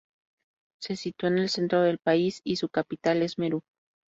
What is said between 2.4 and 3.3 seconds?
y su capital